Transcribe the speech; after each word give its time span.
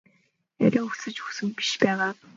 Арай 0.63 0.81
өлсөж 0.89 1.15
үхсэн 1.23 1.45
юм 1.45 1.51
биш 1.57 1.69
байгаа? 1.83 2.11